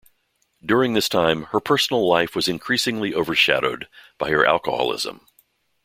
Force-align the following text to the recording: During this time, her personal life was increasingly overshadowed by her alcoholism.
During 0.65 0.93
this 0.93 1.07
time, 1.07 1.43
her 1.51 1.59
personal 1.59 2.09
life 2.09 2.35
was 2.35 2.47
increasingly 2.47 3.13
overshadowed 3.13 3.87
by 4.17 4.31
her 4.31 4.43
alcoholism. 4.43 5.27